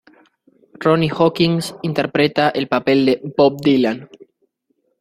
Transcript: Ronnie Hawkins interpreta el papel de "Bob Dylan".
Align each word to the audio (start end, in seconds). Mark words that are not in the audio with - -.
Ronnie 0.79 1.11
Hawkins 1.15 1.75
interpreta 1.83 2.49
el 2.49 2.67
papel 2.67 3.05
de 3.05 3.33
"Bob 3.37 3.61
Dylan". 3.61 4.09